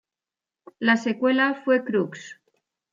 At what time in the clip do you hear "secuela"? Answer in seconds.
0.97-1.53